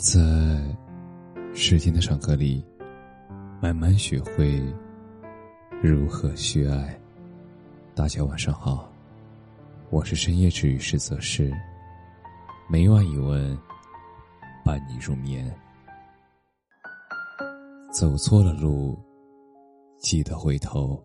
[0.00, 0.18] 在
[1.52, 2.64] 时间的长河里，
[3.60, 4.58] 慢慢学会
[5.82, 6.98] 如何去爱。
[7.94, 8.90] 大家晚上好，
[9.90, 11.52] 我是深夜治愈师则是
[12.66, 13.54] 每晚一问，
[14.64, 15.54] 伴你入眠。
[17.92, 18.98] 走错了路，
[19.98, 20.98] 记得回头；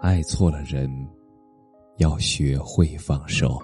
[0.00, 0.90] 爱错了人，
[1.98, 3.62] 要学会放手。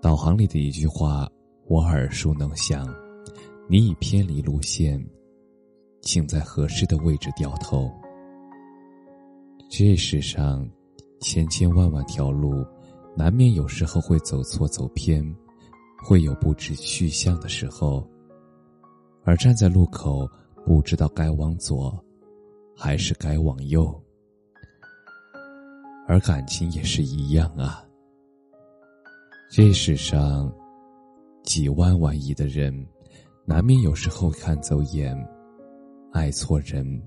[0.00, 1.28] 导航里的一句话。
[1.66, 2.94] 我耳熟能详，
[3.68, 5.02] 你已偏离路线，
[6.02, 7.90] 请在合适的位置掉头。
[9.70, 10.68] 这世上
[11.20, 12.64] 千千万万条路，
[13.16, 15.24] 难免有时候会走错走偏，
[16.04, 18.06] 会有不知去向的时候。
[19.24, 20.28] 而站在路口，
[20.66, 21.98] 不知道该往左，
[22.76, 23.98] 还是该往右。
[26.06, 27.82] 而感情也是一样啊，
[29.50, 30.52] 这世上。
[31.44, 32.74] 几万万亿的人，
[33.44, 35.14] 难免有时候看走眼，
[36.10, 37.00] 爱错人，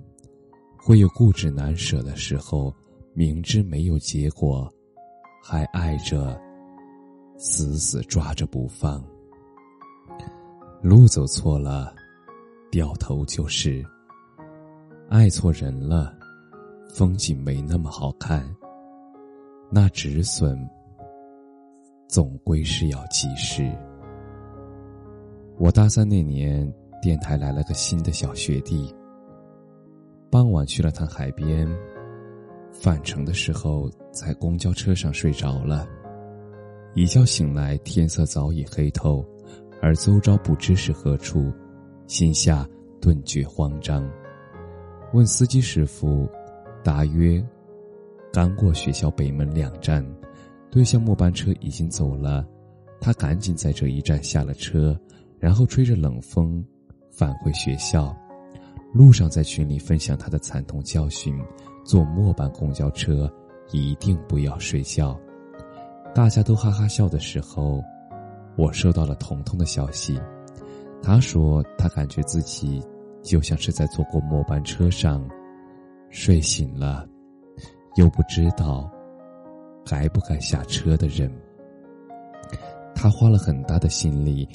[0.78, 2.74] 会有固执难舍的时候，
[3.14, 4.72] 明知没有结果，
[5.44, 6.40] 还爱着，
[7.36, 9.04] 死死抓着不放。
[10.84, 11.94] 路走错了，
[12.70, 13.84] 掉头就是；
[15.10, 16.16] 爱错人了，
[16.94, 18.48] 风景没那么好看。
[19.72, 20.58] 那止损，
[22.08, 23.76] 总归是要及时。
[25.60, 28.94] 我大三那年，电台来了个新的小学弟。
[30.30, 31.68] 傍晚去了趟海边，
[32.72, 35.88] 返程的时候在公交车上睡着了，
[36.94, 39.26] 一觉醒来天色早已黑透，
[39.82, 41.52] 而周遭不知是何处，
[42.06, 42.64] 心下
[43.02, 44.08] 顿觉慌张。
[45.12, 46.30] 问司机师傅，
[46.84, 47.44] 大约
[48.32, 50.06] 刚过学校北门两站，
[50.70, 52.46] 对向末班车已经走了，
[53.02, 54.96] 他赶紧在这一站下了车。
[55.40, 56.66] 然后吹着冷风，
[57.12, 58.16] 返回学校，
[58.94, 61.40] 路上在群里分享他的惨痛教训：
[61.86, 63.32] 坐末班公交车
[63.72, 65.20] 一定不要睡觉。
[66.16, 67.84] 大家都哈哈笑的时候，
[68.58, 70.20] 我收到了彤彤的消息。
[71.04, 72.82] 他说他感觉自己
[73.22, 75.24] 就像是在坐过末班车上，
[76.10, 77.08] 睡醒了，
[77.98, 78.90] 又不知道
[79.86, 81.32] 该不该下车的人。
[82.96, 84.48] 他花了很大的心力。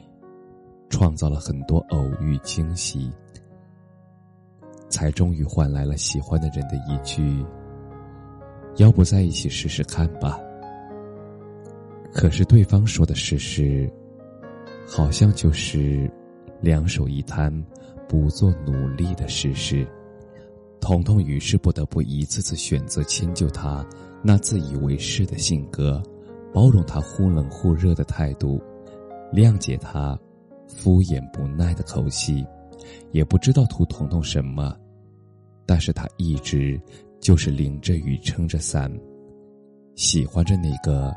[0.93, 3.11] 创造了很多偶遇惊喜，
[4.91, 7.45] 才终于换来了喜欢的人的一句
[8.77, 10.39] ：“要不在一起试试看吧。”
[12.13, 13.91] 可是对方说的试试，
[14.87, 16.09] 好像就是
[16.61, 17.51] 两手一摊，
[18.07, 19.89] 不做努力的试试。
[20.79, 23.87] 彤彤于是不得不一次次选择迁就他
[24.23, 26.03] 那自以为是的性格，
[26.53, 28.61] 包容他忽冷忽热的态度，
[29.33, 30.19] 谅解他。
[30.67, 32.47] 敷衍不耐的口气，
[33.11, 34.77] 也不知道图彤彤什么，
[35.67, 36.81] 但是他一直
[37.21, 38.91] 就是淋着雨撑着伞，
[39.95, 41.15] 喜欢着那个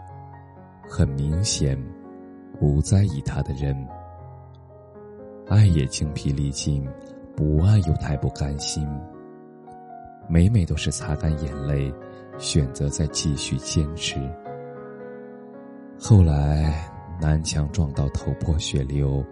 [0.90, 1.82] 很明显
[2.60, 3.76] 不在意他的人。
[5.48, 6.88] 爱也精疲力尽，
[7.36, 8.88] 不爱又太不甘心，
[10.28, 11.94] 每每都是擦干眼泪，
[12.38, 14.20] 选择再继续坚持。
[16.00, 16.95] 后来。
[17.20, 19.24] 南墙撞到头破血流，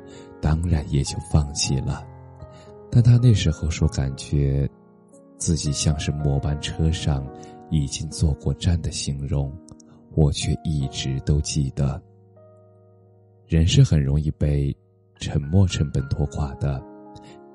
[0.41, 2.05] 当然也就放弃了。
[2.91, 4.69] 但他那时候说感觉
[5.37, 7.27] 自己像是末班车上
[7.69, 9.51] 已经坐过站的形容，
[10.15, 12.01] 我却一直都记得。
[13.47, 14.75] 人是很容易被
[15.19, 16.81] 沉默成本拖垮的，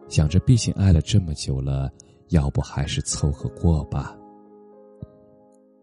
[0.08, 1.90] 想着毕竟爱了这么久了，
[2.28, 4.16] 要不还是凑合过吧。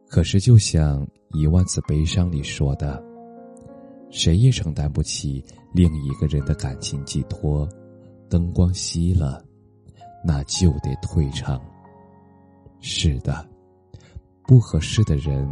[0.07, 1.05] 可是就像
[1.37, 3.03] 《一万次悲伤》里说的。
[4.15, 5.43] 谁也承担不起
[5.73, 7.67] 另一个人的感情寄托，
[8.29, 9.43] 灯光熄了，
[10.23, 11.61] 那就得退场。
[12.79, 13.45] 是的，
[14.47, 15.45] 不合适的人，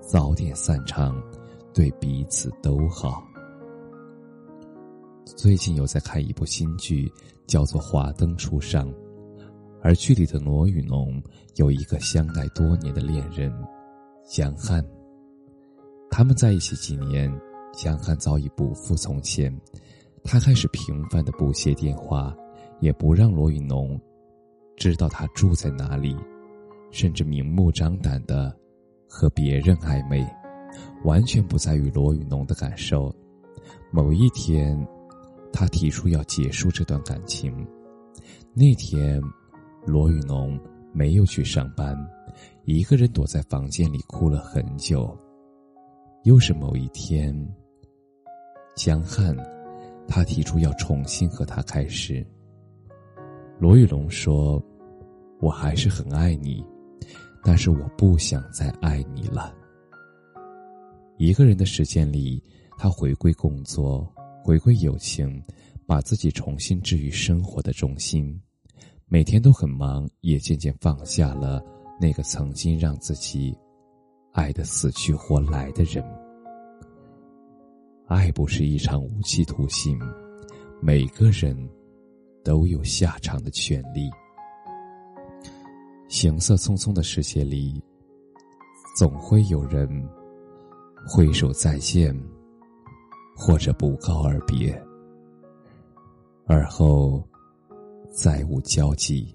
[0.00, 1.20] 早点散场，
[1.74, 3.20] 对彼此都好。
[5.24, 7.12] 最近有在看一部新剧，
[7.44, 8.88] 叫做《华灯初上》，
[9.82, 11.20] 而剧里的罗宇农
[11.56, 13.52] 有一个相爱多年的恋人
[14.24, 14.80] 江汉，
[16.08, 17.28] 他们在一起几年。
[17.76, 19.54] 江汉早已不复从前，
[20.22, 22.34] 他开始频繁的不接电话，
[22.80, 24.00] 也不让罗云农
[24.76, 26.16] 知道他住在哪里，
[26.90, 28.54] 甚至明目张胆的
[29.08, 30.26] 和别人暧昧，
[31.04, 33.14] 完全不在于罗云农的感受。
[33.90, 34.76] 某一天，
[35.52, 37.66] 他提出要结束这段感情。
[38.52, 39.20] 那天，
[39.84, 40.58] 罗雨农
[40.92, 41.96] 没有去上班，
[42.64, 45.16] 一个人躲在房间里哭了很久。
[46.22, 47.36] 又是某一天。
[48.74, 49.36] 江汉
[50.06, 52.26] 他提出要重新和他开始。
[53.58, 54.62] 罗玉龙说
[55.40, 56.64] ：“我还是很爱你，
[57.42, 59.54] 但是我不想再爱你了。”
[61.16, 62.42] 一个人的时间里，
[62.76, 64.12] 他回归工作，
[64.42, 65.40] 回归友情，
[65.86, 68.38] 把自己重新置于生活的中心。
[69.06, 71.62] 每天都很忙，也渐渐放下了
[72.00, 73.56] 那个曾经让自己
[74.32, 76.04] 爱的死去活来的人。
[78.06, 79.98] 爱不是一场无期徒刑，
[80.80, 81.56] 每个人
[82.44, 84.10] 都有下场的权利。
[86.06, 87.82] 行色匆匆的世界里，
[88.94, 89.88] 总会有人
[91.08, 92.14] 挥手再见，
[93.34, 94.70] 或者不告而别，
[96.46, 97.26] 而后
[98.10, 99.34] 再无交集。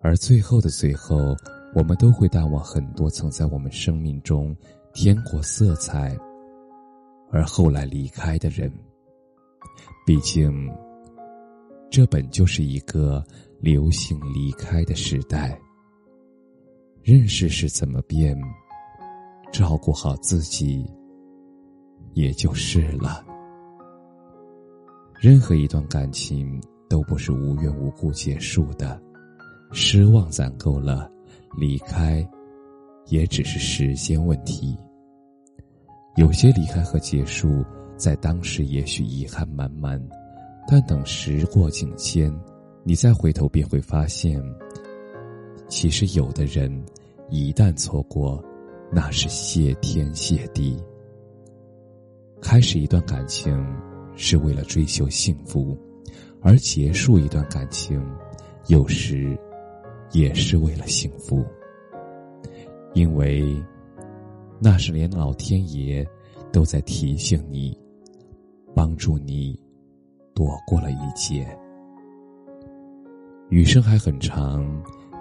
[0.00, 1.36] 而最后的最后，
[1.74, 4.56] 我们都会淡忘很多曾在我们生命中
[4.94, 6.16] 添过色彩。
[7.32, 8.70] 而后来离开的人，
[10.06, 10.70] 毕竟，
[11.90, 13.24] 这本就是一个
[13.58, 15.58] 流行离开的时代。
[17.02, 18.38] 认识是怎么变，
[19.50, 20.86] 照顾好自己，
[22.12, 23.24] 也就是了。
[25.18, 29.02] 任何一段感情都不是无缘无故结束的，
[29.72, 31.10] 失望攒够了，
[31.56, 32.24] 离开，
[33.06, 34.78] 也只是时间问题。
[36.16, 37.64] 有些离开和结束，
[37.96, 39.98] 在当时也许遗憾满满，
[40.68, 42.30] 但等时过境迁，
[42.84, 44.42] 你再回头便会发现，
[45.68, 46.70] 其实有的人，
[47.30, 48.44] 一旦错过，
[48.90, 50.76] 那是谢天谢地。
[52.42, 53.58] 开始一段感情，
[54.14, 55.74] 是为了追求幸福，
[56.42, 58.04] 而结束一段感情，
[58.66, 59.34] 有时，
[60.12, 61.42] 也是为了幸福，
[62.92, 63.56] 因为。
[64.64, 66.06] 那是连老天爷
[66.52, 67.76] 都在提醒你，
[68.76, 69.58] 帮助你
[70.32, 71.44] 躲过了一劫。
[73.48, 74.64] 余生还很长，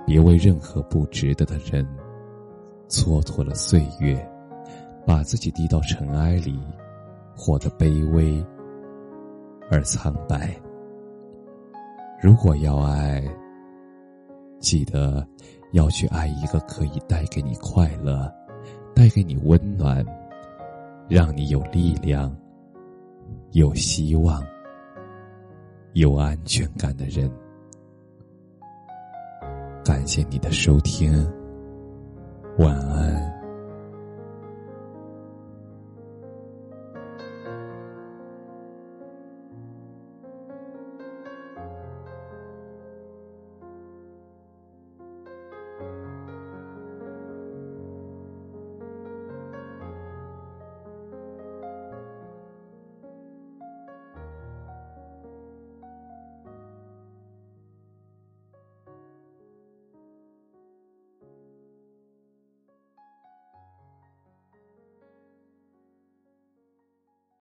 [0.06, 1.84] 别为任何不值得的人
[2.88, 4.24] 蹉跎了岁月，
[5.08, 6.60] 把自己低到尘埃里，
[7.36, 8.46] 活得卑微
[9.72, 10.56] 而苍白。
[12.22, 13.28] 如果要爱，
[14.60, 15.28] 记得
[15.72, 18.32] 要去爱一个可以带给你快乐。
[18.96, 20.06] 带给你温暖，
[21.10, 22.36] 让你有力量、
[23.52, 24.44] 有希望、
[25.94, 27.30] 有安全感的人。
[29.84, 31.12] 感谢你的收听，
[32.58, 33.21] 晚安。